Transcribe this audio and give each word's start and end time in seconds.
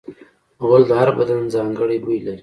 غول 0.65 0.83
د 0.87 0.91
هر 0.99 1.09
بدن 1.17 1.39
ځانګړی 1.55 1.97
بوی 2.03 2.19
لري. 2.25 2.39